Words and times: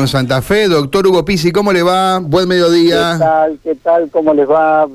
en 0.00 0.08
Santa 0.08 0.42
Fe. 0.42 0.68
Doctor 0.68 1.06
Hugo 1.06 1.24
Pisi, 1.24 1.52
¿cómo 1.52 1.72
le 1.72 1.82
va? 1.82 2.18
Buen 2.18 2.48
mediodía. 2.48 3.12
¿Qué 3.12 3.18
tal? 3.18 3.58
¿Qué 3.62 3.74
tal? 3.76 4.10
¿Cómo 4.10 4.34
les 4.34 4.48
va? 4.48 4.86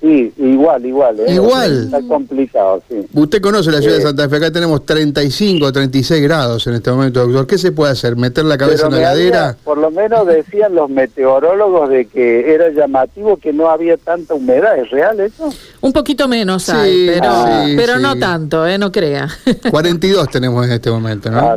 Sí, 0.00 0.32
igual, 0.36 0.84
igual. 0.84 1.20
¿eh? 1.20 1.34
Igual. 1.34 1.84
Está 1.84 2.02
complicado, 2.02 2.82
sí. 2.88 2.96
Usted 3.14 3.40
conoce 3.40 3.70
la 3.70 3.80
ciudad 3.80 3.96
de 3.96 4.02
Santa 4.02 4.28
Fe, 4.28 4.36
acá 4.36 4.50
tenemos 4.50 4.84
35, 4.84 5.72
36 5.72 6.22
grados 6.22 6.66
en 6.66 6.74
este 6.74 6.90
momento, 6.90 7.20
doctor. 7.20 7.46
¿Qué 7.46 7.56
se 7.56 7.72
puede 7.72 7.92
hacer? 7.92 8.14
¿Meter 8.14 8.44
la 8.44 8.58
cabeza 8.58 8.86
en 8.86 8.92
la 8.92 8.98
heladera? 8.98 9.56
por 9.64 9.78
lo 9.78 9.90
menos 9.90 10.26
decían 10.26 10.74
los 10.74 10.90
meteorólogos 10.90 11.88
de 11.88 12.06
que 12.06 12.54
era 12.54 12.68
llamativo 12.70 13.36
que 13.38 13.52
no 13.52 13.70
había 13.70 13.96
tanta 13.96 14.34
humedad. 14.34 14.78
¿Es 14.78 14.90
real 14.90 15.18
eso? 15.20 15.48
Un 15.80 15.92
poquito 15.92 16.28
menos 16.28 16.68
hay, 16.68 17.06
pero, 17.06 17.32
pero 17.76 17.98
no 17.98 18.16
tanto, 18.16 18.66
¿eh? 18.66 18.76
no 18.76 18.92
crea. 18.92 19.28
42 19.70 20.28
tenemos 20.28 20.66
en 20.66 20.72
este 20.72 20.90
momento, 20.90 21.30
¿no? 21.30 21.38
Ah, 21.38 21.56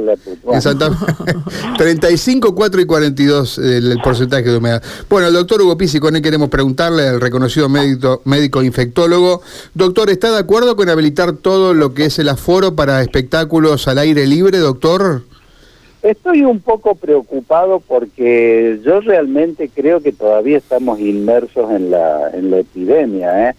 en 0.53 0.61
Santa 0.61 0.91
Fe, 0.91 1.33
35, 1.77 2.55
4 2.55 2.81
y 2.81 2.85
42 2.85 3.57
el, 3.57 3.91
el, 3.91 4.01
porcentaje 4.01 4.49
de 4.49 4.57
humedad. 4.57 4.81
Bueno, 5.09 5.27
el 5.27 5.33
doctor 5.33 5.61
Hugo 5.61 5.77
Pisi, 5.77 5.99
con 5.99 6.15
él 6.15 6.21
queremos 6.21 6.49
preguntarle 6.49 7.07
al 7.07 7.21
reconocido 7.21 7.67
médico 7.67 8.21
médico 8.29 8.63
infectólogo. 8.63 9.41
Doctor, 9.73 10.09
¿está 10.09 10.31
de 10.31 10.39
acuerdo 10.39 10.77
con 10.77 10.89
habilitar 10.89 11.33
todo 11.33 11.73
lo 11.73 11.93
que 11.93 12.05
es 12.05 12.17
el 12.19 12.29
aforo 12.29 12.75
para 12.75 13.01
espectáculos 13.01 13.89
al 13.89 13.97
aire 13.97 14.25
libre, 14.25 14.59
doctor? 14.59 15.23
Estoy 16.01 16.45
un 16.45 16.61
poco 16.61 16.95
preocupado 16.95 17.83
porque 17.85 18.79
yo 18.85 19.01
realmente 19.01 19.69
creo 19.73 19.99
que 19.99 20.13
todavía 20.13 20.57
estamos 20.57 21.01
inmersos 21.01 21.69
en 21.71 21.91
la, 21.91 22.29
en 22.29 22.51
la 22.51 22.59
epidemia. 22.59 23.49
¿eh? 23.49 23.55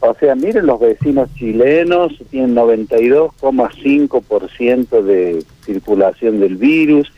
O 0.00 0.12
sea, 0.14 0.34
miren 0.34 0.66
los 0.66 0.80
vecinos 0.80 1.30
chilenos, 1.34 2.12
tienen 2.30 2.54
92,5% 2.54 5.02
de 5.02 5.42
circulación 5.64 6.40
del 6.40 6.56
virus. 6.56 7.10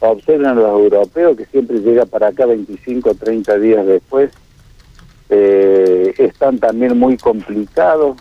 Observen 0.00 0.48
a 0.48 0.54
los 0.54 0.68
europeos 0.68 1.38
que 1.38 1.46
siempre 1.46 1.80
llega 1.80 2.04
para 2.04 2.26
acá 2.28 2.44
25 2.44 3.10
o 3.10 3.14
30 3.14 3.58
días 3.58 3.86
después 3.86 4.30
eh, 5.30 6.14
están 6.18 6.58
también 6.58 6.98
muy 6.98 7.16
complicados. 7.16 8.16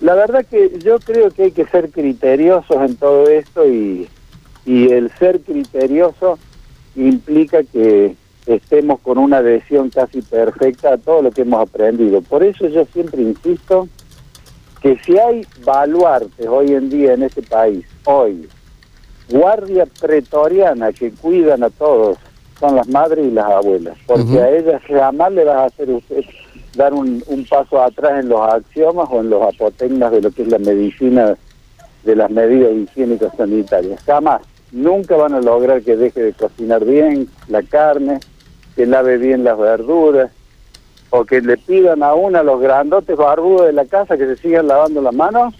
La 0.00 0.14
verdad 0.14 0.44
que 0.44 0.78
yo 0.80 0.98
creo 0.98 1.30
que 1.30 1.44
hay 1.44 1.50
que 1.52 1.64
ser 1.66 1.90
criteriosos 1.90 2.76
en 2.76 2.96
todo 2.96 3.28
esto 3.28 3.66
y, 3.66 4.08
el 4.64 5.10
ser 5.18 5.40
criterioso 5.40 6.38
implica 6.94 7.64
que 7.64 8.14
estemos 8.46 9.00
con 9.00 9.18
una 9.18 9.38
adhesión 9.38 9.90
casi 9.90 10.22
perfecta 10.22 10.92
a 10.92 10.98
todo 10.98 11.22
lo 11.22 11.30
que 11.30 11.42
hemos 11.42 11.68
aprendido. 11.68 12.20
Por 12.22 12.44
eso 12.44 12.68
yo 12.68 12.84
siempre 12.92 13.22
insisto 13.22 13.88
que 14.80 14.98
si 15.04 15.18
hay 15.18 15.46
baluartes 15.64 16.46
hoy 16.46 16.72
en 16.72 16.90
día 16.90 17.14
en 17.14 17.24
este 17.24 17.42
país, 17.42 17.84
hoy, 18.04 18.48
guardia 19.28 19.86
pretoriana 19.86 20.92
que 20.92 21.10
cuidan 21.10 21.62
a 21.62 21.70
todos, 21.70 22.18
son 22.62 22.76
las 22.76 22.86
madres 22.86 23.26
y 23.26 23.30
las 23.32 23.46
abuelas, 23.46 23.98
porque 24.06 24.40
a 24.40 24.48
ellas 24.48 24.80
jamás 24.86 25.32
le 25.32 25.44
vas 25.44 25.56
a 25.56 25.64
hacer 25.64 25.90
usted 25.90 26.24
dar 26.76 26.94
un, 26.94 27.20
paso 27.50 27.82
atrás 27.82 28.20
en 28.20 28.28
los 28.28 28.40
axiomas 28.40 29.08
o 29.10 29.20
en 29.20 29.30
los 29.30 29.42
apotegmas 29.42 30.12
de 30.12 30.22
lo 30.22 30.30
que 30.30 30.42
es 30.42 30.48
la 30.48 30.58
medicina 30.58 31.34
de 32.04 32.16
las 32.16 32.30
medidas 32.30 32.72
higiénicas 32.72 33.34
sanitarias. 33.36 34.00
Jamás. 34.04 34.42
Nunca 34.70 35.16
van 35.16 35.34
a 35.34 35.40
lograr 35.40 35.82
que 35.82 35.96
deje 35.96 36.22
de 36.22 36.32
cocinar 36.34 36.84
bien 36.84 37.28
la 37.48 37.64
carne, 37.64 38.20
que 38.76 38.86
lave 38.86 39.18
bien 39.18 39.42
las 39.42 39.58
verduras, 39.58 40.30
o 41.10 41.24
que 41.24 41.40
le 41.40 41.56
pidan 41.56 42.04
a 42.04 42.14
una 42.14 42.44
los 42.44 42.60
grandotes 42.60 43.16
barbudos 43.16 43.66
de 43.66 43.72
la 43.72 43.86
casa 43.86 44.16
que 44.16 44.24
se 44.24 44.36
sigan 44.36 44.68
lavando 44.68 45.02
las 45.02 45.14
manos. 45.14 45.52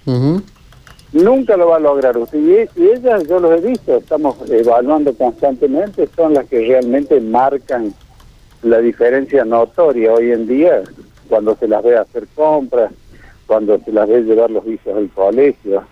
Nunca 1.12 1.56
lo 1.56 1.68
va 1.68 1.76
a 1.76 1.80
lograr 1.80 2.16
usted. 2.16 2.38
Y, 2.76 2.84
ellas, 2.84 3.26
yo 3.28 3.38
los 3.38 3.52
he 3.52 3.66
visto, 3.66 3.96
estamos 3.98 4.36
evaluando 4.50 5.12
constantemente, 5.14 6.08
son 6.16 6.34
las 6.34 6.46
que 6.46 6.60
realmente 6.60 7.20
marcan 7.20 7.92
la 8.62 8.78
diferencia 8.78 9.44
notoria 9.44 10.12
hoy 10.12 10.30
en 10.30 10.46
día 10.46 10.82
cuando 11.28 11.56
se 11.56 11.68
las 11.68 11.82
ve 11.82 11.96
hacer 11.96 12.26
compras, 12.34 12.92
cuando 13.46 13.78
se 13.84 13.92
las 13.92 14.08
ve 14.08 14.22
llevar 14.22 14.50
los 14.50 14.66
hijos 14.66 14.96
al 14.96 15.10
colegio. 15.10 15.84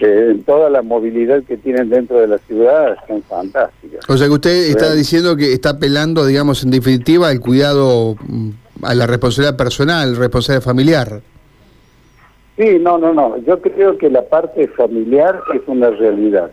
en 0.00 0.42
toda 0.44 0.70
la 0.70 0.82
movilidad 0.82 1.42
que 1.44 1.56
tienen 1.56 1.88
dentro 1.88 2.18
de 2.18 2.26
la 2.26 2.38
ciudad 2.38 2.96
son 3.06 3.22
fantásticas. 3.22 4.00
O 4.08 4.16
sea 4.16 4.26
que 4.26 4.32
usted 4.32 4.70
está 4.70 4.92
diciendo 4.94 5.36
que 5.36 5.52
está 5.52 5.70
apelando, 5.70 6.26
digamos, 6.26 6.64
en 6.64 6.70
definitiva, 6.70 7.28
al 7.28 7.40
cuidado, 7.40 8.16
mm, 8.26 8.50
a 8.82 8.94
la 8.94 9.06
responsabilidad 9.06 9.56
personal, 9.56 10.16
responsabilidad 10.16 10.64
familiar. 10.64 11.22
Sí, 12.56 12.78
no, 12.80 12.98
no, 12.98 13.12
no. 13.12 13.36
Yo 13.38 13.60
creo 13.60 13.98
que 13.98 14.08
la 14.08 14.22
parte 14.22 14.68
familiar 14.68 15.40
es 15.52 15.62
una 15.66 15.90
realidad. 15.90 16.50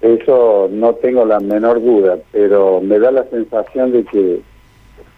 Eso 0.00 0.68
no 0.70 0.94
tengo 0.94 1.24
la 1.24 1.40
menor 1.40 1.82
duda, 1.82 2.18
pero 2.32 2.80
me 2.80 2.98
da 2.98 3.10
la 3.10 3.24
sensación 3.24 3.92
de 3.92 4.04
que 4.04 4.40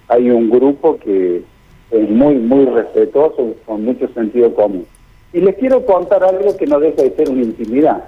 hay 0.08 0.30
un 0.30 0.50
grupo 0.50 0.98
que 0.98 1.42
es 1.90 2.10
muy, 2.10 2.36
muy 2.36 2.64
respetuoso, 2.66 3.54
con 3.66 3.84
mucho 3.84 4.08
sentido 4.08 4.54
común. 4.54 4.86
Y 5.32 5.40
les 5.40 5.56
quiero 5.56 5.84
contar 5.84 6.24
algo 6.24 6.56
que 6.56 6.66
no 6.66 6.80
deja 6.80 7.02
de 7.02 7.14
ser 7.14 7.30
una 7.30 7.42
intimidad. 7.42 8.04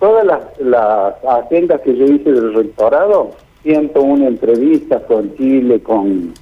Todas 0.00 0.26
las, 0.26 0.40
las 0.58 1.14
agendas 1.24 1.80
que 1.82 1.96
yo 1.96 2.04
hice 2.06 2.32
del 2.32 2.54
rectorado, 2.54 3.30
siento 3.62 4.02
una 4.02 4.26
entrevista 4.28 5.00
con 5.06 5.34
Chile, 5.36 5.80
con 5.80 6.34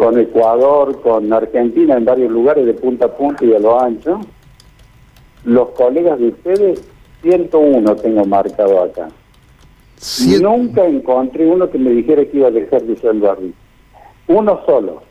con 0.00 0.18
Ecuador, 0.18 0.98
con 1.02 1.30
Argentina 1.30 1.94
en 1.94 2.06
varios 2.06 2.32
lugares 2.32 2.64
de 2.64 2.72
punta 2.72 3.04
a 3.04 3.14
punta 3.14 3.44
y 3.44 3.52
a 3.52 3.58
lo 3.58 3.78
ancho. 3.78 4.18
Los 5.44 5.68
colegas 5.72 6.18
de 6.18 6.28
ustedes, 6.28 6.82
101 7.20 7.96
tengo 7.96 8.24
marcado 8.24 8.82
acá. 8.82 9.10
Nunca 10.40 10.86
encontré 10.86 11.46
uno 11.46 11.68
que 11.68 11.76
me 11.76 11.90
dijera 11.90 12.24
que 12.24 12.38
iba 12.38 12.48
a 12.48 12.50
dejar 12.50 12.82
de 12.84 12.96
ser 12.96 13.12
barrio. 13.16 13.52
Uno 14.26 14.62
solo. 14.64 15.02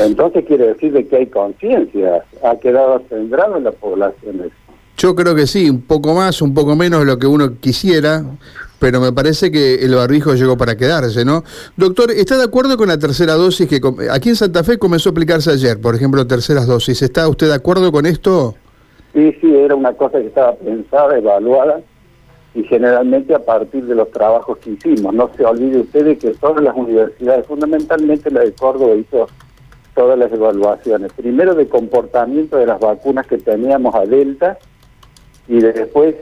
Entonces 0.00 0.44
quiere 0.44 0.66
decir 0.66 0.92
de 0.92 1.06
que 1.06 1.18
hay 1.18 1.26
conciencia, 1.26 2.24
ha 2.42 2.56
quedado 2.56 3.00
centrado 3.08 3.58
en 3.58 3.64
la 3.64 3.70
población. 3.70 4.50
Yo 4.96 5.14
creo 5.14 5.36
que 5.36 5.46
sí, 5.46 5.70
un 5.70 5.82
poco 5.82 6.14
más, 6.14 6.42
un 6.42 6.52
poco 6.52 6.74
menos 6.74 7.00
de 7.00 7.06
lo 7.06 7.16
que 7.16 7.28
uno 7.28 7.60
quisiera, 7.60 8.24
pero 8.82 9.00
me 9.00 9.12
parece 9.12 9.52
que 9.52 9.76
el 9.76 9.94
barbijo 9.94 10.34
llegó 10.34 10.56
para 10.56 10.76
quedarse, 10.76 11.24
¿no? 11.24 11.44
Doctor, 11.76 12.10
¿está 12.10 12.36
de 12.36 12.42
acuerdo 12.42 12.76
con 12.76 12.88
la 12.88 12.98
tercera 12.98 13.34
dosis 13.34 13.68
que 13.68 13.80
aquí 14.10 14.30
en 14.30 14.34
Santa 14.34 14.64
Fe 14.64 14.76
comenzó 14.76 15.10
a 15.10 15.12
aplicarse 15.12 15.52
ayer, 15.52 15.80
por 15.80 15.94
ejemplo, 15.94 16.26
terceras 16.26 16.66
dosis? 16.66 17.00
¿Está 17.00 17.28
usted 17.28 17.46
de 17.46 17.54
acuerdo 17.54 17.92
con 17.92 18.06
esto? 18.06 18.56
Sí, 19.14 19.36
sí, 19.40 19.54
era 19.54 19.76
una 19.76 19.92
cosa 19.92 20.18
que 20.18 20.26
estaba 20.26 20.56
pensada, 20.56 21.16
evaluada, 21.16 21.80
y 22.56 22.64
generalmente 22.64 23.32
a 23.36 23.38
partir 23.38 23.84
de 23.84 23.94
los 23.94 24.10
trabajos 24.10 24.58
que 24.58 24.70
hicimos. 24.70 25.14
No 25.14 25.30
se 25.36 25.44
olvide 25.44 25.82
usted 25.82 26.04
de 26.04 26.18
que 26.18 26.30
todas 26.30 26.64
las 26.64 26.74
universidades, 26.74 27.46
fundamentalmente 27.46 28.32
la 28.32 28.40
de 28.40 28.52
Córdoba, 28.52 28.96
hizo 28.96 29.28
todas 29.94 30.18
las 30.18 30.32
evaluaciones. 30.32 31.12
Primero 31.12 31.54
de 31.54 31.68
comportamiento 31.68 32.56
de 32.56 32.66
las 32.66 32.80
vacunas 32.80 33.28
que 33.28 33.38
teníamos 33.38 33.94
a 33.94 34.06
Delta 34.06 34.58
y 35.46 35.60
después 35.60 36.16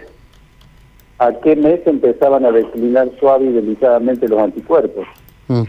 a 1.20 1.32
qué 1.34 1.54
mes 1.54 1.81
empezaban 1.86 2.47
a 2.47 2.50
declinar 2.50 3.10
suave 3.20 3.44
y 3.44 3.53
delicadamente 3.53 4.26
los 4.26 4.41
anticuerpos. 4.41 5.06
Mm. 5.48 5.64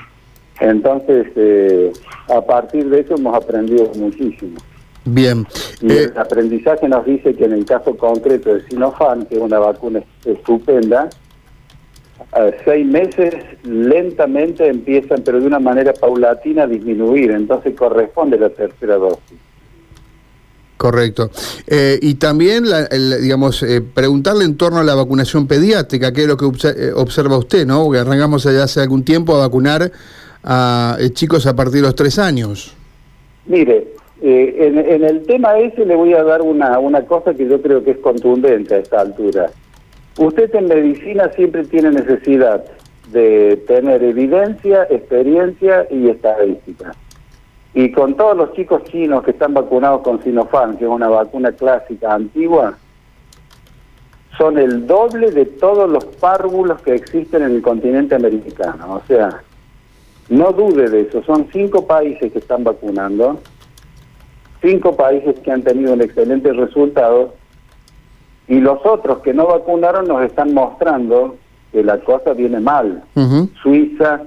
Entonces, 0.62 1.28
eh, 1.36 1.92
a 2.30 2.40
partir 2.42 2.90
de 2.90 3.02
eso 3.02 3.16
hemos 3.16 3.36
aprendido 3.36 3.92
muchísimo. 3.98 4.58
Bien. 5.04 5.46
Y 5.82 5.92
el 5.92 6.10
eh, 6.10 6.14
aprendizaje 6.16 6.88
nos 6.88 7.06
dice 7.06 7.34
que 7.34 7.44
en 7.44 7.52
el 7.52 7.66
caso 7.66 7.98
concreto 7.98 8.54
de 8.54 8.62
Sinopharm, 8.68 9.26
que 9.26 9.36
es 9.36 9.42
una 9.42 9.60
vacuna 9.60 10.02
estupenda, 10.24 11.10
a 12.32 12.52
seis 12.64 12.86
meses 12.86 13.36
lentamente 13.64 14.68
empiezan, 14.68 15.22
pero 15.26 15.42
de 15.42 15.48
una 15.48 15.60
manera 15.60 15.92
paulatina, 15.92 16.64
a 16.64 16.68
disminuir. 16.68 17.32
Entonces 17.32 17.76
corresponde 17.76 18.38
la 18.38 18.52
tercera 18.52 18.96
dosis. 18.96 19.38
Correcto. 20.82 21.30
Eh, 21.68 22.00
y 22.02 22.16
también, 22.16 22.64
digamos, 23.22 23.62
eh, 23.62 23.82
preguntarle 23.82 24.46
en 24.46 24.58
torno 24.58 24.80
a 24.80 24.84
la 24.84 24.96
vacunación 24.96 25.46
pediátrica, 25.46 26.12
qué 26.12 26.24
es 26.24 26.28
lo 26.28 26.38
que 26.38 26.46
eh, 26.46 26.92
observa 26.96 27.38
usted, 27.38 27.68
¿no? 27.68 27.92
Que 27.92 28.00
arrancamos 28.00 28.48
allá 28.48 28.64
hace 28.64 28.82
algún 28.82 29.06
tiempo 29.06 29.36
a 29.36 29.42
vacunar 29.42 29.92
a 30.44 30.98
chicos 31.14 31.46
a 31.46 31.56
partir 31.56 31.76
de 31.76 31.82
los 31.84 31.94
tres 31.94 32.18
años. 32.18 32.76
Mire, 33.46 33.90
en, 34.24 34.80
en, 34.80 35.04
el 35.04 35.22
tema 35.28 35.60
ese 35.60 35.86
le 35.86 35.96
voy 35.96 36.16
a 36.16 36.24
dar 36.24 36.42
una, 36.42 36.80
una 36.80 37.06
cosa 37.06 37.36
que 37.36 37.48
yo 37.48 37.62
creo 37.62 37.84
que 37.84 37.92
es 37.92 37.98
contundente 38.00 38.74
a 38.74 38.78
esta 38.80 39.02
altura. 39.02 39.52
Usted 40.18 40.50
en 40.56 40.68
medicina 40.68 41.30
siempre 41.36 41.64
tiene 41.66 41.92
necesidad 41.92 42.66
de 43.12 43.56
tener 43.68 44.02
evidencia, 44.04 44.88
experiencia 44.90 45.86
y 45.92 46.10
estadística. 46.10 46.96
Y 47.74 47.92
con 47.92 48.16
todos 48.16 48.36
los 48.36 48.54
chicos 48.54 48.84
chinos 48.86 49.24
que 49.24 49.32
están 49.32 49.54
vacunados 49.54 50.02
con 50.02 50.22
Sinopharm, 50.22 50.78
que 50.78 50.86
es 50.86 50.90
una 50.90 51.08
vacuna 51.08 51.52
clásica 51.54 52.14
antigua, 52.14 52.78
son 54.38 54.58
el 54.58 54.88
doble 54.88 55.32
de 55.32 55.46
todos 55.46 55.90
los 55.90 56.04
párvulos 56.06 56.82
que 56.82 56.96
existen 56.96 57.44
en 57.44 57.52
el 57.52 57.62
continente 57.62 58.16
americano. 58.16 58.96
O 58.96 59.02
sea, 59.08 59.42
no 60.30 60.52
dude 60.52 60.90
de 60.90 61.02
eso. 61.02 61.24
Son 61.24 61.48
cinco 61.52 61.86
países 61.86 62.32
que 62.32 62.40
están 62.40 62.64
vacunando, 62.64 63.40
cinco 64.62 64.96
países 64.96 65.40
que 65.40 65.52
han 65.52 65.62
tenido 65.62 65.94
un 65.94 66.02
excelente 66.02 66.52
resultado, 66.54 67.36
Y 68.48 68.60
los 68.60 68.86
otros 68.86 69.20
que 69.20 69.34
no 69.34 69.46
vacunaron 69.48 70.08
nos 70.08 70.24
están 70.24 70.54
mostrando 70.54 71.38
que 71.72 71.84
la 71.84 72.00
cosa 72.00 72.34
viene 72.34 72.60
mal. 72.60 73.04
Suiza, 73.62 74.24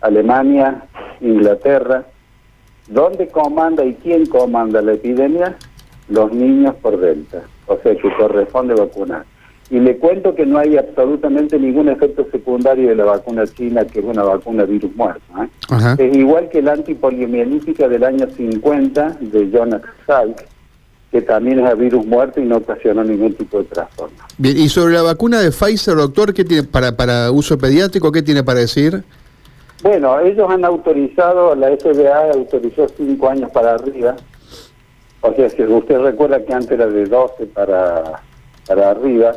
Alemania, 0.00 0.84
Inglaterra. 1.20 2.04
¿Dónde 2.88 3.28
comanda 3.28 3.84
y 3.84 3.94
quién 3.94 4.26
comanda 4.26 4.80
la 4.80 4.94
epidemia? 4.94 5.56
Los 6.08 6.32
niños 6.32 6.74
por 6.76 6.98
Delta. 6.98 7.42
O 7.66 7.78
sea 7.82 7.94
que 7.94 8.14
corresponde 8.16 8.74
vacunar. 8.74 9.24
Y 9.70 9.78
le 9.80 9.98
cuento 9.98 10.34
que 10.34 10.46
no 10.46 10.58
hay 10.58 10.78
absolutamente 10.78 11.58
ningún 11.58 11.90
efecto 11.90 12.26
secundario 12.32 12.88
de 12.88 12.94
la 12.94 13.04
vacuna 13.04 13.46
china, 13.46 13.84
que 13.84 13.98
es 13.98 14.04
una 14.04 14.22
vacuna 14.22 14.64
virus 14.64 14.94
muerto. 14.96 15.22
¿eh? 15.42 15.96
Es 15.98 16.16
igual 16.16 16.48
que 16.48 16.62
la 16.62 16.72
antipoliomielítica 16.72 17.86
del 17.86 18.04
año 18.04 18.26
50 18.34 19.18
de 19.20 19.50
Jonas 19.50 19.82
Salk, 20.06 20.46
que 21.10 21.20
también 21.20 21.58
es 21.58 21.66
a 21.66 21.74
virus 21.74 22.06
muerto 22.06 22.40
y 22.40 22.44
no 22.44 22.56
ocasionó 22.56 23.04
ningún 23.04 23.34
tipo 23.34 23.58
de 23.58 23.64
trastorno. 23.64 24.16
Bien, 24.38 24.56
y 24.56 24.70
sobre 24.70 24.94
la 24.94 25.02
vacuna 25.02 25.40
de 25.40 25.50
Pfizer, 25.50 25.96
doctor, 25.96 26.32
¿qué 26.32 26.44
tiene 26.44 26.62
para, 26.62 26.96
para 26.96 27.30
uso 27.30 27.58
pediátrico? 27.58 28.10
¿Qué 28.10 28.22
tiene 28.22 28.42
para 28.42 28.60
decir? 28.60 29.04
Bueno, 29.82 30.18
ellos 30.20 30.50
han 30.50 30.64
autorizado, 30.64 31.54
la 31.54 31.68
FDA 31.76 32.32
autorizó 32.32 32.88
cinco 32.88 33.28
años 33.28 33.50
para 33.50 33.74
arriba. 33.74 34.16
O 35.20 35.32
sea, 35.34 35.48
si 35.50 35.62
usted 35.62 36.00
recuerda 36.00 36.44
que 36.44 36.52
antes 36.52 36.70
era 36.72 36.86
de 36.86 37.04
12 37.04 37.46
para 37.46 38.22
para 38.68 38.90
arriba, 38.90 39.32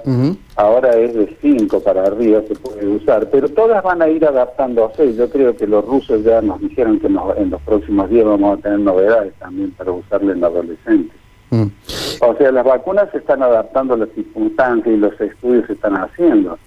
ahora 0.57 0.91
es 0.97 1.13
de 1.13 1.37
5 1.41 1.79
para 1.79 2.03
arriba, 2.03 2.41
se 2.47 2.55
puede 2.55 2.85
usar, 2.85 3.29
pero 3.29 3.47
todas 3.47 3.81
van 3.81 4.01
a 4.01 4.09
ir 4.09 4.25
adaptándose. 4.25 5.15
Yo 5.15 5.29
creo 5.29 5.55
que 5.55 5.65
los 5.65 5.85
rusos 5.85 6.23
ya 6.23 6.41
nos 6.41 6.59
dijeron 6.59 6.99
que 6.99 7.07
en 7.07 7.49
los 7.49 7.61
próximos 7.61 8.09
días 8.09 8.25
vamos 8.25 8.59
a 8.59 8.61
tener 8.61 8.79
novedades 8.79 9.33
también 9.35 9.71
para 9.71 9.93
usarle 9.93 10.33
en 10.33 10.43
adolescentes. 10.43 11.17
Mm. 11.49 11.67
O 12.19 12.35
sea, 12.35 12.51
las 12.51 12.65
vacunas 12.65 13.09
se 13.11 13.19
están 13.19 13.41
adaptando 13.41 13.93
a 13.93 13.97
las 13.97 14.09
circunstancias 14.09 14.93
y 14.93 14.97
los 14.97 15.19
estudios 15.19 15.65
se 15.65 15.73
están 15.73 15.95
haciendo. 15.95 16.57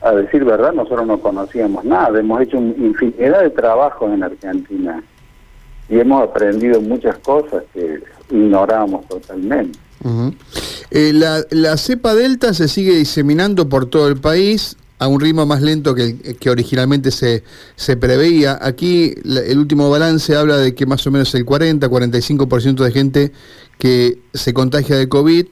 A 0.00 0.12
decir 0.12 0.44
verdad, 0.44 0.72
nosotros 0.72 1.06
no 1.06 1.20
conocíamos 1.20 1.84
nada, 1.84 2.18
hemos 2.20 2.40
hecho 2.40 2.56
infinidad 2.56 3.42
de 3.42 3.50
trabajos 3.50 4.12
en 4.12 4.22
Argentina 4.22 5.02
y 5.88 5.98
hemos 5.98 6.22
aprendido 6.22 6.80
muchas 6.80 7.18
cosas 7.18 7.64
que 7.74 8.00
ignorábamos 8.30 9.06
totalmente. 9.08 9.78
Eh, 10.90 11.12
la, 11.12 11.44
la, 11.50 11.76
cepa 11.76 12.14
delta 12.14 12.54
se 12.54 12.68
sigue 12.68 12.94
diseminando 12.94 13.68
por 13.68 13.86
todo 13.86 14.08
el 14.08 14.20
país 14.20 14.76
a 14.98 15.06
un 15.06 15.20
ritmo 15.20 15.46
más 15.46 15.62
lento 15.62 15.94
que, 15.94 16.16
que 16.16 16.50
originalmente 16.50 17.10
se, 17.10 17.44
se 17.76 17.96
preveía. 17.96 18.58
Aquí 18.60 19.14
el 19.24 19.58
último 19.58 19.90
balance 19.90 20.34
habla 20.34 20.56
de 20.56 20.74
que 20.74 20.86
más 20.86 21.06
o 21.06 21.10
menos 21.10 21.34
el 21.34 21.46
40-45% 21.46 22.84
de 22.84 22.90
gente 22.90 23.32
que 23.78 24.18
se 24.34 24.52
contagia 24.52 24.96
de 24.96 25.08
COVID 25.08 25.46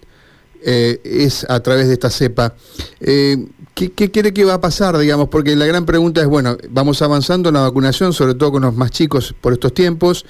eh, 0.62 1.00
es 1.04 1.48
a 1.48 1.60
través 1.60 1.86
de 1.86 1.92
esta 1.94 2.10
cepa. 2.10 2.54
Eh, 3.00 3.36
¿qué, 3.76 3.92
¿Qué 3.92 4.10
cree 4.10 4.32
que 4.32 4.44
va 4.44 4.54
a 4.54 4.60
pasar, 4.60 4.96
digamos? 4.96 5.28
Porque 5.28 5.54
la 5.54 5.66
gran 5.66 5.84
pregunta 5.84 6.22
es, 6.22 6.26
bueno, 6.26 6.56
vamos 6.70 7.02
avanzando 7.02 7.50
en 7.50 7.54
la 7.56 7.60
vacunación, 7.60 8.12
sobre 8.12 8.34
todo 8.34 8.52
con 8.52 8.62
los 8.62 8.74
más 8.74 8.90
chicos 8.90 9.34
por 9.40 9.52
estos 9.52 9.74
tiempos, 9.74 10.24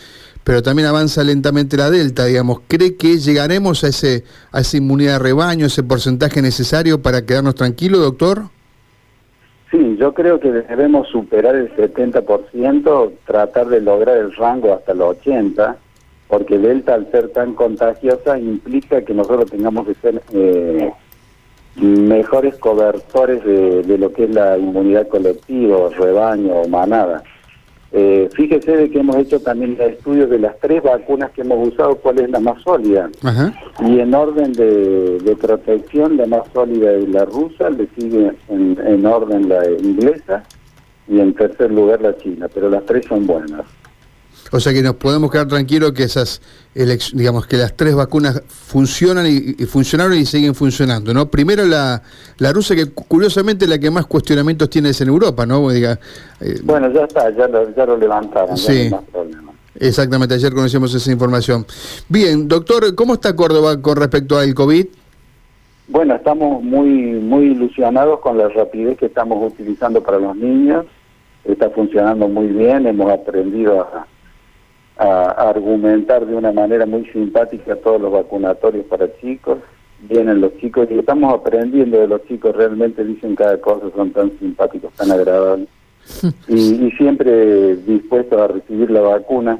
pero 0.44 0.62
también 0.62 0.88
avanza 0.88 1.22
lentamente 1.22 1.76
la 1.76 1.88
delta, 1.88 2.26
digamos. 2.26 2.60
¿Cree 2.66 2.96
que 2.96 3.18
llegaremos 3.18 3.84
a, 3.84 3.88
ese, 3.88 4.24
a 4.50 4.60
esa 4.60 4.76
inmunidad 4.76 5.14
de 5.14 5.18
rebaño, 5.20 5.66
ese 5.66 5.84
porcentaje 5.84 6.42
necesario 6.42 7.00
para 7.00 7.24
quedarnos 7.24 7.54
tranquilos, 7.54 8.00
doctor? 8.00 8.42
Sí, 9.70 9.96
yo 9.98 10.12
creo 10.12 10.40
que 10.40 10.50
debemos 10.50 11.08
superar 11.08 11.54
el 11.54 11.74
70%, 11.76 13.12
tratar 13.26 13.68
de 13.68 13.80
lograr 13.80 14.16
el 14.16 14.34
rango 14.34 14.74
hasta 14.74 14.92
los 14.92 15.16
80%, 15.18 15.76
porque 16.28 16.58
delta 16.58 16.94
al 16.94 17.08
ser 17.12 17.28
tan 17.28 17.54
contagiosa 17.54 18.36
implica 18.38 19.02
que 19.02 19.14
nosotros 19.14 19.48
tengamos 19.48 19.86
que 19.86 19.94
ser 19.94 20.20
eh, 20.32 20.90
mejores 21.86 22.56
cobertores 22.56 23.44
de, 23.44 23.82
de, 23.82 23.98
lo 23.98 24.12
que 24.12 24.24
es 24.24 24.30
la 24.30 24.58
inmunidad 24.58 25.08
colectiva, 25.08 25.88
rebaño 25.90 26.54
o 26.54 26.68
manada. 26.68 27.22
Eh, 27.92 28.28
fíjese 28.34 28.76
de 28.76 28.90
que 28.90 28.98
hemos 28.98 29.16
hecho 29.16 29.40
también 29.40 29.78
estudios 29.80 30.28
de 30.28 30.38
las 30.38 30.58
tres 30.58 30.82
vacunas 30.82 31.30
que 31.30 31.42
hemos 31.42 31.68
usado, 31.68 31.96
cuál 31.96 32.18
es 32.18 32.28
la 32.30 32.40
más 32.40 32.60
sólida. 32.62 33.08
Y 33.80 34.00
en 34.00 34.14
orden 34.14 34.52
de, 34.52 35.36
protección, 35.40 36.16
la 36.16 36.26
más 36.26 36.42
sólida 36.52 36.92
es 36.92 37.08
la 37.08 37.24
rusa, 37.24 37.70
le 37.70 37.88
sigue 37.96 38.32
en, 38.48 38.78
en 38.84 39.06
orden 39.06 39.48
la 39.48 39.70
inglesa 39.70 40.42
y 41.08 41.20
en 41.20 41.32
tercer 41.34 41.70
lugar 41.70 42.02
la 42.02 42.16
china, 42.16 42.48
pero 42.52 42.68
las 42.68 42.84
tres 42.84 43.06
son 43.06 43.26
buenas. 43.26 43.64
O 44.52 44.60
sea 44.60 44.72
que 44.72 44.82
nos 44.82 44.96
podemos 44.96 45.30
quedar 45.30 45.48
tranquilos 45.48 45.92
que 45.92 46.04
esas, 46.04 46.40
digamos, 47.12 47.46
que 47.46 47.56
las 47.56 47.76
tres 47.76 47.94
vacunas 47.94 48.42
funcionan 48.48 49.26
y, 49.26 49.64
funcionaron 49.66 50.14
y 50.14 50.24
siguen 50.24 50.54
funcionando, 50.54 51.12
¿no? 51.12 51.28
Primero 51.28 51.64
la, 51.64 52.02
la 52.38 52.52
rusa, 52.52 52.74
que 52.74 52.90
curiosamente 52.90 53.66
la 53.66 53.78
que 53.78 53.90
más 53.90 54.06
cuestionamientos 54.06 54.70
tiene 54.70 54.90
es 54.90 55.00
en 55.00 55.08
Europa, 55.08 55.46
¿no? 55.46 55.68
Diga, 55.70 55.98
eh, 56.40 56.60
bueno, 56.62 56.90
ya 56.92 57.04
está, 57.04 57.30
ya 57.30 57.48
lo, 57.48 57.74
ya 57.74 57.86
lo 57.86 57.96
levantaron, 57.96 58.56
sí. 58.56 58.90
Exactamente, 59.78 60.34
ayer 60.34 60.52
conocimos 60.54 60.94
esa 60.94 61.12
información. 61.12 61.66
Bien, 62.08 62.48
doctor, 62.48 62.94
¿cómo 62.94 63.14
está 63.14 63.36
Córdoba 63.36 63.80
con 63.80 63.96
respecto 63.96 64.38
al 64.38 64.54
COVID? 64.54 64.86
Bueno, 65.88 66.14
estamos 66.16 66.62
muy 66.62 66.90
muy 66.90 67.44
ilusionados 67.46 68.20
con 68.20 68.38
la 68.38 68.48
rapidez 68.48 68.98
que 68.98 69.06
estamos 69.06 69.52
utilizando 69.52 70.02
para 70.02 70.18
los 70.18 70.34
niños. 70.34 70.86
Está 71.44 71.70
funcionando 71.70 72.26
muy 72.26 72.48
bien, 72.48 72.86
hemos 72.86 73.12
aprendido 73.12 73.82
a, 73.82 74.06
a, 74.96 75.48
argumentar 75.48 76.26
de 76.26 76.34
una 76.34 76.52
manera 76.52 76.86
muy 76.86 77.04
simpática 77.06 77.76
todos 77.76 78.00
los 78.00 78.12
vacunatorios 78.12 78.86
para 78.86 79.08
chicos. 79.20 79.58
Vienen 80.00 80.40
los 80.40 80.56
chicos 80.58 80.88
y 80.90 80.98
estamos 80.98 81.32
aprendiendo 81.32 81.98
de 81.98 82.08
los 82.08 82.24
chicos, 82.26 82.54
realmente 82.54 83.04
dicen 83.04 83.34
cada 83.34 83.58
cosa, 83.60 83.86
son 83.94 84.10
tan 84.10 84.30
simpáticos, 84.38 84.92
tan 84.94 85.10
agradables. 85.10 85.68
y, 86.48 86.90
siempre 86.92 87.76
dispuestos 87.76 88.40
a 88.40 88.48
recibir 88.48 88.90
la 88.90 89.00
vacuna. 89.00 89.58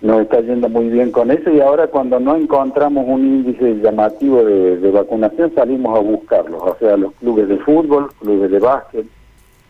Nos 0.00 0.22
está 0.22 0.40
yendo 0.40 0.70
muy 0.70 0.88
bien 0.88 1.10
con 1.10 1.30
eso 1.30 1.50
y 1.50 1.60
ahora 1.60 1.88
cuando 1.88 2.18
no 2.18 2.34
encontramos 2.34 3.04
un 3.06 3.20
índice 3.20 3.80
llamativo 3.82 4.42
de, 4.42 4.78
de 4.78 4.90
vacunación 4.90 5.52
salimos 5.54 5.94
a 5.94 6.00
buscarlos, 6.00 6.62
o 6.62 6.74
sea, 6.80 6.96
los 6.96 7.12
clubes 7.16 7.48
de 7.48 7.58
fútbol, 7.58 8.08
clubes 8.18 8.50
de 8.50 8.58
básquet, 8.60 9.06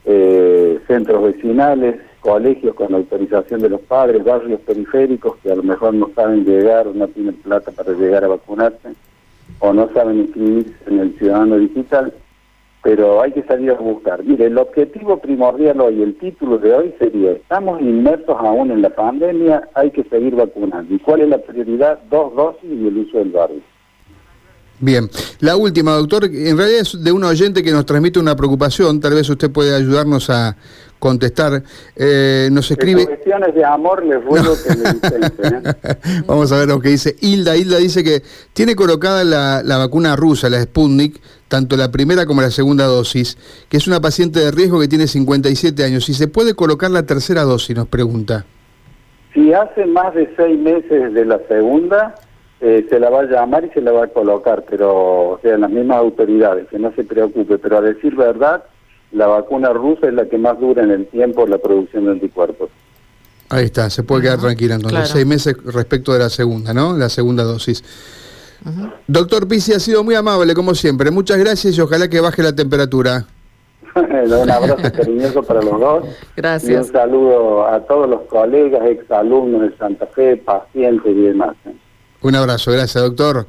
eh, 0.05 0.79
centros 0.87 1.23
vecinales, 1.23 1.97
colegios 2.21 2.75
con 2.75 2.95
autorización 2.95 3.61
de 3.61 3.71
los 3.71 3.81
padres, 3.81 4.23
barrios 4.25 4.61
periféricos 4.61 5.37
que 5.43 5.51
a 5.51 5.57
lo 5.57 5.63
mejor 5.63 5.95
no 5.95 6.11
saben 6.15 6.45
llegar 6.45 6.87
o 6.87 6.95
no 6.95 7.09
tienen 7.09 7.35
plata 7.37 7.71
para 7.71 7.93
llegar 7.93 8.25
a 8.25 8.29
vacunarse 8.29 8.91
o 9.59 9.73
no 9.73 9.91
saben 9.93 10.21
inscribirse 10.21 10.75
en 10.87 11.01
el 11.01 11.19
ciudadano 11.19 11.59
digital, 11.59 12.13
pero 12.83 13.21
hay 13.21 13.33
que 13.33 13.43
salir 13.43 13.71
a 13.71 13.75
buscar. 13.75 14.23
Mire, 14.25 14.47
el 14.47 14.59
objetivo 14.59 15.19
primordial 15.19 15.81
hoy, 15.81 16.03
el 16.03 16.17
título 16.17 16.59
de 16.59 16.73
hoy 16.73 16.95
sería, 16.99 17.33
estamos 17.33 17.81
inmersos 17.81 18.37
aún 18.39 18.71
en 18.71 18.83
la 18.83 18.91
pandemia, 18.91 19.69
hay 19.75 19.91
que 19.91 20.05
seguir 20.05 20.35
vacunando. 20.35 20.95
¿Y 20.95 20.99
cuál 20.99 21.23
es 21.23 21.29
la 21.29 21.39
prioridad? 21.39 21.99
Dos 22.11 22.35
dosis 22.35 22.71
y 22.71 22.87
el 22.87 22.99
uso 22.99 23.19
del 23.19 23.31
barrio. 23.31 23.61
Bien, 24.83 25.11
la 25.41 25.57
última, 25.57 25.93
doctor, 25.93 26.25
en 26.25 26.57
realidad 26.57 26.81
es 26.81 27.05
de 27.05 27.13
un 27.13 27.23
oyente 27.23 27.63
que 27.63 27.71
nos 27.71 27.85
transmite 27.85 28.19
una 28.19 28.35
preocupación, 28.35 28.99
tal 28.99 29.13
vez 29.13 29.29
usted 29.29 29.51
puede 29.51 29.75
ayudarnos 29.75 30.31
a 30.31 30.57
contestar. 31.01 31.65
Eh, 31.97 32.49
nos 32.53 32.71
escribe... 32.71 33.07
cuestiones 33.07 33.53
de 33.53 33.65
amor 33.65 34.05
les 34.05 34.25
ruego 34.25 34.55
que 34.63 34.77
me 34.77 34.91
¿eh? 34.91 36.23
Vamos 36.27 36.53
a 36.53 36.59
ver 36.59 36.69
lo 36.69 36.79
que 36.79 36.91
dice 36.91 37.17
Hilda. 37.21 37.57
Hilda 37.57 37.79
dice 37.79 38.05
que 38.05 38.23
tiene 38.53 38.77
colocada 38.77 39.25
la, 39.25 39.63
la, 39.65 39.79
vacuna 39.79 40.15
rusa, 40.15 40.49
la 40.49 40.63
Sputnik, 40.63 41.21
tanto 41.49 41.77
la 41.77 41.91
primera 41.91 42.25
como 42.27 42.43
la 42.43 42.53
segunda 42.53 42.85
dosis, 42.85 43.37
que 43.69 43.79
es 43.79 43.89
una 43.89 44.01
paciente 44.01 44.39
de 44.39 44.53
riesgo 44.53 44.79
que 44.79 44.87
tiene 44.87 45.09
57 45.09 45.83
años. 45.83 46.05
Si 46.05 46.15
se 46.15 46.29
puede 46.29 46.55
colocar 46.55 46.93
la 46.93 47.03
tercera 47.03 47.43
dosis, 47.43 47.75
nos 47.75 47.89
pregunta. 47.89 48.45
Si 49.35 49.53
hace 49.53 49.87
más 49.87 50.15
de 50.15 50.33
seis 50.37 50.59
meses 50.59 51.13
de 51.15 51.25
la 51.25 51.41
segunda, 51.49 52.15
eh, 52.61 52.87
se 52.91 53.01
la 53.01 53.09
va 53.09 53.21
a 53.21 53.25
llamar 53.25 53.65
y 53.65 53.71
se 53.71 53.81
la 53.81 53.93
va 53.93 54.05
a 54.05 54.09
colocar, 54.09 54.65
pero, 54.69 55.31
o 55.31 55.41
sea, 55.41 55.57
las 55.57 55.71
mismas 55.71 55.97
autoridades, 55.97 56.69
que 56.69 56.79
no 56.79 56.93
se 56.93 57.05
preocupe, 57.05 57.59
pero 57.59 57.79
a 57.79 57.81
decir 57.81 58.15
verdad, 58.15 58.65
la 59.13 59.27
vacuna 59.27 59.73
rusa 59.73 60.09
es 60.09 60.15
la 60.15 60.27
que 60.27 60.39
más 60.39 60.59
dura 60.61 60.83
en 60.83 60.91
el 60.91 61.07
tiempo 61.07 61.47
la 61.47 61.59
producción 61.59 62.07
de 62.07 62.13
anticuerpos. 62.13 62.71
Ahí 63.49 63.65
está, 63.65 63.91
se 63.91 64.05
puede 64.05 64.23
quedar 64.23 64.39
tranquila 64.39 64.77
entonces, 64.77 65.09
seis 65.09 65.27
meses 65.27 65.57
respecto 65.65 66.13
de 66.13 66.21
la 66.21 66.31
segunda, 66.31 66.73
¿no? 66.73 66.97
La 66.97 67.09
segunda 67.09 67.43
dosis. 67.43 67.83
Doctor 69.09 69.49
Pisi, 69.49 69.73
ha 69.73 69.81
sido 69.81 70.05
muy 70.05 70.15
amable, 70.15 70.55
como 70.55 70.75
siempre. 70.75 71.11
Muchas 71.11 71.39
gracias 71.39 71.77
y 71.77 71.81
ojalá 71.81 72.09
que 72.09 72.21
baje 72.21 72.43
la 72.43 72.55
temperatura. 72.55 73.27
un 73.97 74.51
abrazo 74.51 74.93
cariñoso 74.95 75.43
para 75.43 75.63
los 75.63 75.81
dos. 75.81 76.05
Gracias. 76.37 76.71
Y 76.71 76.75
un 76.75 76.85
saludo 76.85 77.67
a 77.67 77.81
todos 77.81 78.09
los 78.09 78.23
colegas, 78.23 78.87
exalumnos 78.87 79.63
de 79.63 79.77
Santa 79.77 80.07
Fe, 80.07 80.37
pacientes 80.37 81.11
y 81.11 81.21
demás. 81.21 81.57
Un 82.23 82.35
abrazo, 82.37 82.71
gracias 82.71 83.03
doctor. 83.03 83.47